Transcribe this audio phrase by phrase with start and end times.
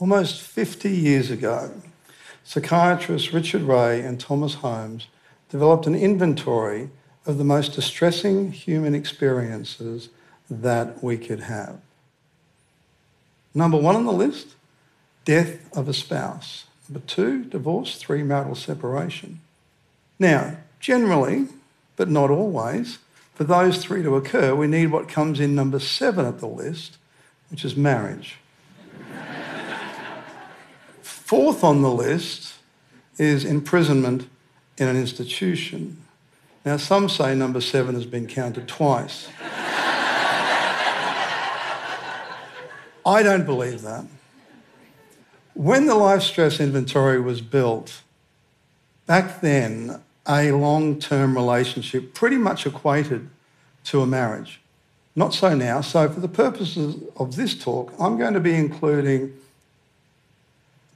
[0.00, 1.70] almost 50 years ago,
[2.42, 5.06] psychiatrists Richard Rahe and Thomas Holmes
[5.50, 6.88] developed an inventory
[7.26, 10.08] of the most distressing human experiences
[10.48, 11.78] that we could have.
[13.54, 14.54] Number one on the list
[15.26, 16.64] death of a spouse.
[16.88, 17.96] Number two, divorce.
[17.96, 19.40] Three, marital separation.
[20.18, 21.46] Now, generally,
[21.96, 22.98] but not always,
[23.34, 26.96] for those three to occur, we need what comes in number seven at the list,
[27.50, 28.38] which is marriage.
[31.30, 32.54] Fourth on the list
[33.16, 34.28] is imprisonment
[34.78, 36.04] in an institution.
[36.64, 39.28] Now, some say number seven has been counted twice.
[43.06, 44.06] I don't believe that.
[45.54, 48.02] When the life stress inventory was built,
[49.06, 53.30] back then, a long term relationship pretty much equated
[53.84, 54.60] to a marriage.
[55.14, 55.80] Not so now.
[55.80, 59.32] So, for the purposes of this talk, I'm going to be including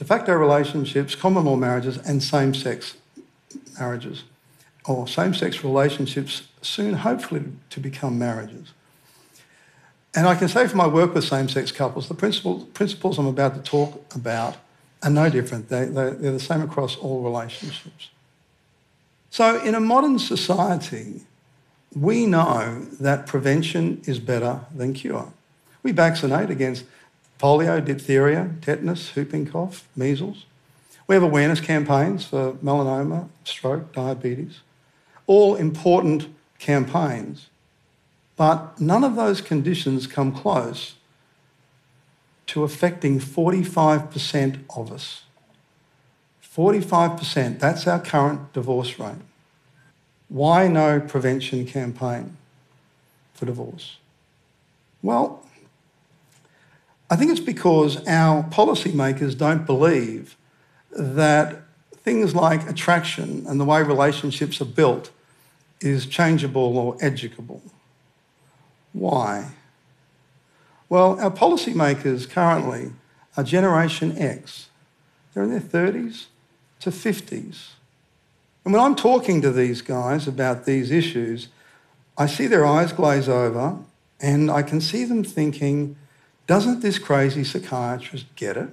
[0.00, 2.96] de facto relationships, common law marriages, and same sex
[3.78, 4.24] marriages,
[4.86, 8.72] or same sex relationships soon, hopefully, to become marriages.
[10.14, 13.26] And I can say from my work with same sex couples, the principles, principles I'm
[13.26, 14.56] about to talk about
[15.02, 15.68] are no different.
[15.68, 18.08] They, they, they're the same across all relationships.
[19.28, 21.26] So, in a modern society,
[21.94, 25.30] we know that prevention is better than cure.
[25.82, 26.86] We vaccinate against
[27.40, 30.44] polio, diphtheria, tetanus, whooping cough, measles.
[31.06, 34.60] We have awareness campaigns for melanoma, stroke, diabetes,
[35.26, 37.48] all important campaigns.
[38.36, 40.94] But none of those conditions come close
[42.46, 45.22] to affecting 45% of us.
[46.42, 49.14] 45%, that's our current divorce rate.
[50.28, 52.36] Why no prevention campaign
[53.34, 53.98] for divorce?
[55.02, 55.44] Well,
[57.10, 60.36] I think it's because our policymakers don't believe
[60.92, 61.62] that
[61.96, 65.10] things like attraction and the way relationships are built
[65.80, 67.62] is changeable or educable.
[68.92, 69.50] Why?
[70.88, 72.92] Well, our policymakers currently
[73.36, 74.68] are Generation X.
[75.32, 76.26] They're in their 30s
[76.80, 77.70] to 50s.
[78.64, 81.48] And when I'm talking to these guys about these issues,
[82.18, 83.78] I see their eyes glaze over
[84.20, 85.96] and I can see them thinking,
[86.50, 88.68] doesn't this crazy psychiatrist get it?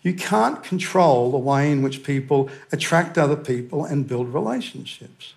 [0.00, 5.34] You can't control the way in which people attract other people and build relationships.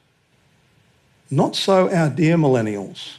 [1.29, 3.17] Not so our dear millennials.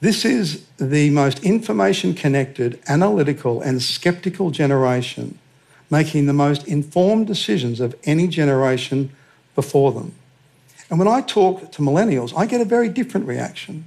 [0.00, 5.38] This is the most information connected, analytical, and skeptical generation,
[5.90, 9.14] making the most informed decisions of any generation
[9.54, 10.14] before them.
[10.88, 13.84] And when I talk to millennials, I get a very different reaction.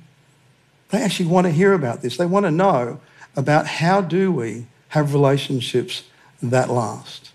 [0.90, 2.18] They actually want to hear about this.
[2.18, 3.00] They want to know
[3.36, 6.04] about how do we have relationships
[6.42, 7.32] that last.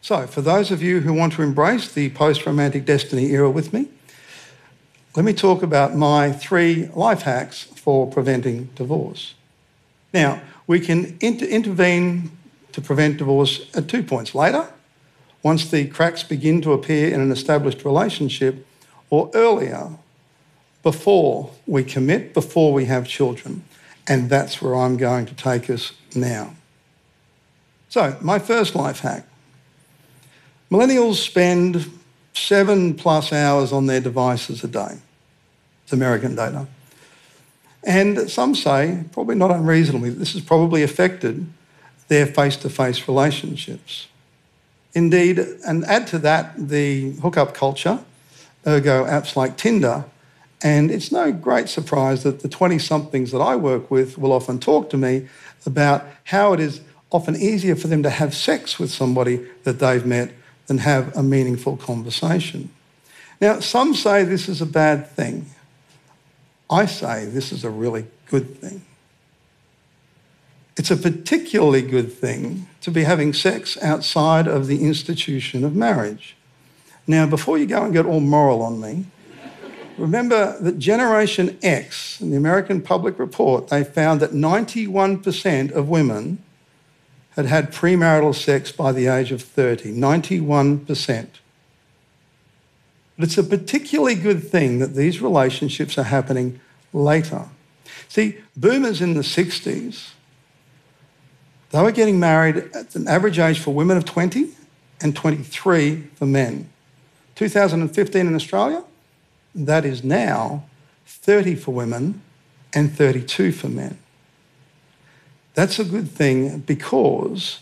[0.00, 3.72] So, for those of you who want to embrace the post romantic destiny era with
[3.72, 3.88] me,
[5.14, 9.34] let me talk about my three life hacks for preventing divorce.
[10.14, 12.30] Now, we can inter- intervene
[12.72, 14.68] to prevent divorce at two points later,
[15.42, 18.66] once the cracks begin to appear in an established relationship,
[19.10, 19.90] or earlier,
[20.82, 23.64] before we commit, before we have children.
[24.08, 26.54] And that's where I'm going to take us now.
[27.88, 29.24] So, my first life hack
[30.70, 31.90] millennials spend
[32.34, 34.98] seven plus hours on their devices a day.
[35.84, 36.66] It's American data.
[37.84, 41.46] And some say, probably not unreasonably, this has probably affected
[42.08, 44.08] their face to face relationships.
[44.94, 48.00] Indeed, and add to that the hookup culture,
[48.66, 50.04] ergo apps like Tinder,
[50.62, 54.58] and it's no great surprise that the 20 somethings that I work with will often
[54.58, 55.28] talk to me
[55.64, 56.80] about how it is
[57.10, 60.32] often easier for them to have sex with somebody that they've met
[60.66, 62.70] than have a meaningful conversation.
[63.40, 65.46] Now, some say this is a bad thing.
[66.68, 68.84] I say this is a really good thing.
[70.76, 76.36] It's a particularly good thing to be having sex outside of the institution of marriage.
[77.06, 79.06] Now, before you go and get all moral on me,
[79.98, 86.42] remember that Generation X, in the American Public Report, they found that 91% of women
[87.36, 89.92] had had premarital sex by the age of 30.
[89.92, 91.26] 91%.
[93.16, 96.60] But it's a particularly good thing that these relationships are happening
[96.92, 97.46] later.
[98.08, 100.10] See, boomers in the 60s,
[101.70, 104.50] they were getting married at an average age for women of 20
[105.00, 106.68] and 23 for men.
[107.34, 108.82] 2015 in Australia,
[109.66, 110.64] that is now
[111.06, 112.22] 30 for women
[112.74, 113.98] and 32 for men.
[115.54, 117.60] That's a good thing because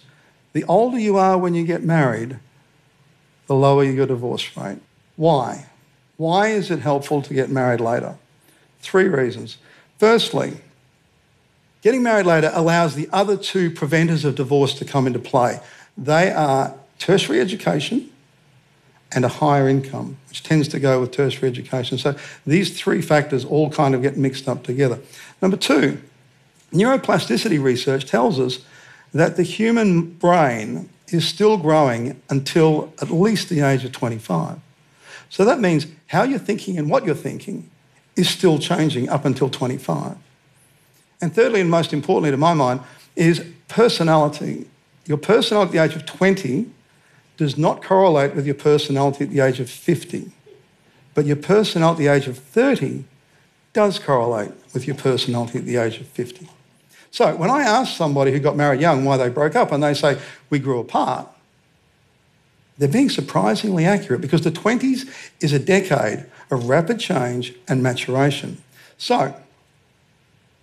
[0.53, 2.39] the older you are when you get married,
[3.47, 4.79] the lower your divorce rate.
[5.17, 5.67] Why?
[6.17, 8.17] Why is it helpful to get married later?
[8.81, 9.57] Three reasons.
[9.99, 10.59] Firstly,
[11.81, 15.61] getting married later allows the other two preventers of divorce to come into play.
[15.97, 18.11] They are tertiary education
[19.17, 21.97] and a higher income, which tends to go with tertiary education.
[21.97, 22.15] So
[22.47, 25.01] these three factors all kind of get mixed up together.
[25.41, 26.01] Number two,
[26.71, 28.59] neuroplasticity research tells us
[29.15, 34.59] that the human brain is still growing until at least the age of 25.
[35.31, 37.71] So that means how you're thinking and what you're thinking
[38.17, 40.15] is still changing up until 25.
[41.23, 42.81] And thirdly, and most importantly to my mind,
[43.15, 44.67] is personality.
[45.07, 46.71] Your personality at the age of 20
[47.37, 50.31] does not correlate with your personality at the age of 50.
[51.15, 53.05] But your personality at the age of 30
[53.73, 56.49] does correlate with your personality at the age of 50.
[57.11, 59.95] So when I ask somebody who got married young why they broke up and they
[59.95, 60.19] say,
[60.51, 61.29] we grew apart,
[62.79, 65.09] they're being surprisingly accurate because the 20s
[65.41, 68.63] is a decade of rapid change and maturation.
[68.99, 69.35] So,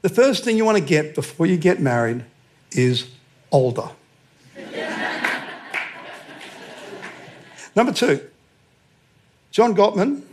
[0.01, 2.25] the first thing you want to get before you get married
[2.71, 3.09] is
[3.51, 3.89] older.
[7.75, 8.21] Number two,
[9.51, 10.23] John Gottman,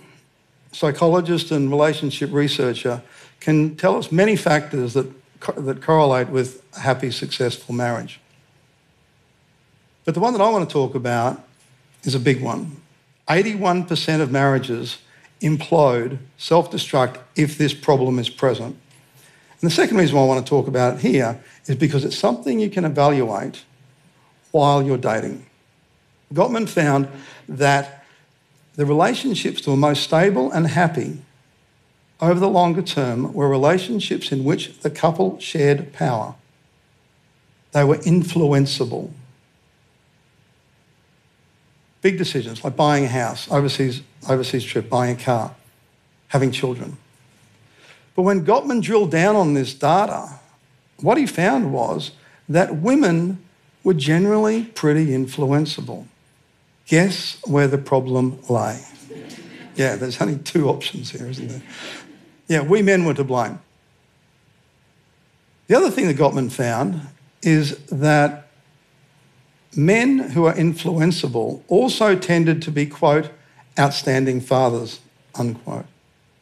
[0.72, 3.02] psychologist and relationship researcher,
[3.40, 5.10] can tell us many factors that,
[5.56, 8.20] that correlate with a happy, successful marriage.
[10.04, 11.42] But the one that I want to talk about
[12.02, 12.80] is a big one.
[13.28, 14.98] 81% of marriages
[15.40, 18.76] implode, self destruct, if this problem is present.
[19.60, 22.18] And the second reason why I want to talk about it here is because it's
[22.18, 23.62] something you can evaluate
[24.50, 25.46] while you're dating.
[26.32, 27.08] Gottman found
[27.48, 28.04] that
[28.76, 31.18] the relationships that were most stable and happy
[32.20, 36.34] over the longer term were relationships in which the couple shared power.
[37.72, 39.10] They were influenceable.
[42.02, 45.54] Big decisions like buying a house, overseas, overseas trip, buying a car,
[46.28, 46.96] having children.
[48.14, 50.40] But when Gottman drilled down on this data,
[51.00, 52.12] what he found was
[52.48, 53.42] that women
[53.82, 56.06] were generally pretty influenceable.
[56.90, 58.82] Guess where the problem lay?
[59.76, 61.62] Yeah, there's only two options here, isn't there?
[62.48, 63.60] Yeah, we men were to blame.
[65.68, 67.00] The other thing that Gottman found
[67.42, 68.48] is that
[69.76, 73.30] men who are influenceable also tended to be, quote,
[73.78, 74.98] outstanding fathers,
[75.36, 75.86] unquote.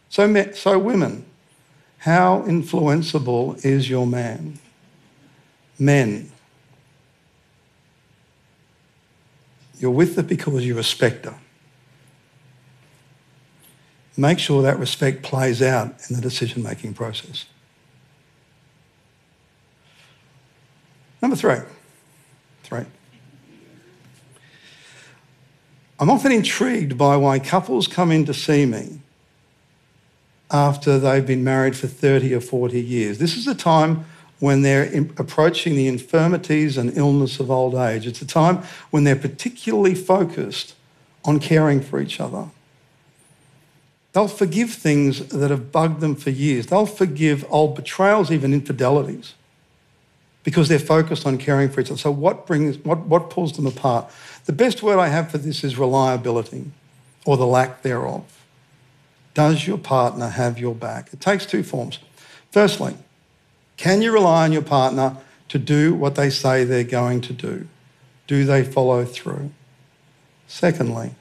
[0.08, 1.26] So, so women,
[1.98, 4.58] how influenceable is your man?
[5.78, 6.32] Men,
[9.78, 11.38] you're with it because you respect her.
[14.16, 17.46] Make sure that respect plays out in the decision making process.
[21.22, 21.58] Number three.
[22.64, 22.84] Three.
[26.00, 29.00] I'm often intrigued by why couples come in to see me
[30.50, 33.18] after they've been married for 30 or 40 years.
[33.18, 34.04] This is the time
[34.40, 34.84] when they're
[35.16, 38.06] approaching the infirmities and illness of old age.
[38.06, 40.74] It's a time when they're particularly focused
[41.24, 42.48] on caring for each other.
[44.12, 46.66] They'll forgive things that have bugged them for years.
[46.66, 49.34] They'll forgive old betrayals, even infidelities,
[50.44, 51.98] because they're focused on caring for each other.
[51.98, 54.10] So, what brings, what, what pulls them apart?
[54.46, 56.70] The best word I have for this is reliability
[57.26, 58.24] or the lack thereof.
[59.34, 61.12] Does your partner have your back?
[61.12, 61.98] It takes two forms.
[62.50, 62.96] Firstly,
[63.78, 65.16] can you rely on your partner
[65.48, 67.66] to do what they say they're going to do?
[68.26, 69.50] Do they follow through?
[70.48, 71.14] Secondly,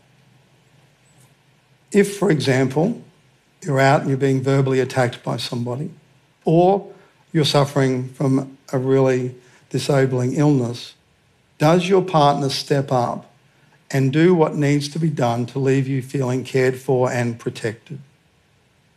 [1.91, 3.01] if, for example,
[3.61, 5.91] you're out and you're being verbally attacked by somebody,
[6.43, 6.91] or
[7.31, 9.35] you're suffering from a really
[9.69, 10.95] disabling illness,
[11.59, 13.31] does your partner step up
[13.91, 17.99] and do what needs to be done to leave you feeling cared for and protected?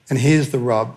[0.09, 0.97] And here's the rub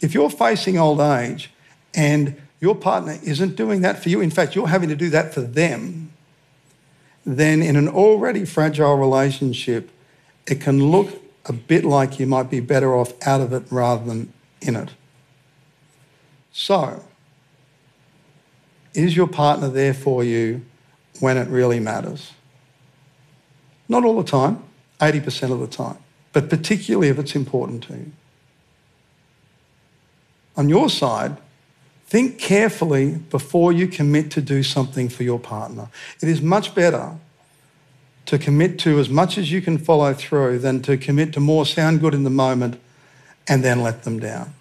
[0.00, 1.50] if you're facing old age
[1.94, 5.34] and your partner isn't doing that for you, in fact, you're having to do that
[5.34, 6.12] for them,
[7.24, 9.90] then in an already fragile relationship,
[10.46, 14.04] it can look a bit like you might be better off out of it rather
[14.04, 14.90] than in it.
[16.52, 17.04] So,
[18.94, 20.62] is your partner there for you
[21.20, 22.32] when it really matters?
[23.88, 24.62] Not all the time,
[25.00, 25.98] 80% of the time,
[26.32, 28.12] but particularly if it's important to you.
[30.56, 31.38] On your side,
[32.12, 35.88] think carefully before you commit to do something for your partner.
[36.20, 37.16] It is much better
[38.26, 41.64] to commit to as much as you can follow through than to commit to more
[41.64, 42.78] sound good in the moment
[43.48, 44.52] and then let them down.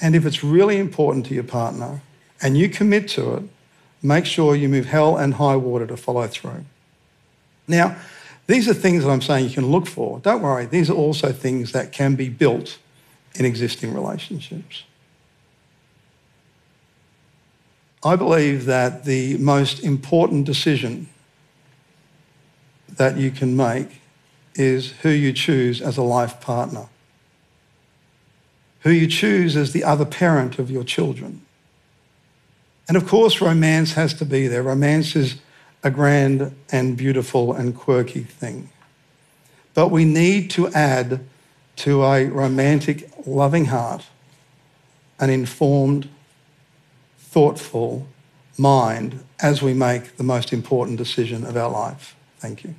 [0.00, 2.02] And if it's really important to your partner
[2.42, 3.44] and you commit to it,
[4.02, 6.64] make sure you move hell and high water to follow through.
[7.68, 7.96] Now,
[8.48, 10.18] these are things that I'm saying you can look for.
[10.18, 12.78] Don't worry, these are also things that can be built
[13.34, 14.84] in existing relationships.
[18.04, 21.08] I believe that the most important decision
[22.96, 24.00] that you can make
[24.54, 26.86] is who you choose as a life partner,
[28.80, 31.40] who you choose as the other parent of your children.
[32.86, 34.62] And of course, romance has to be there.
[34.62, 35.36] Romance is
[35.82, 38.70] a grand and beautiful and quirky thing.
[39.72, 41.20] But we need to add
[41.76, 44.04] to a romantic, loving heart
[45.20, 46.08] an informed,
[47.18, 48.06] thoughtful
[48.58, 52.14] mind as we make the most important decision of our life.
[52.38, 52.74] Thank you.